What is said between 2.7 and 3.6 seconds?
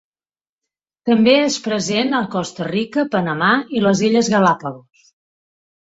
Rica, Panamà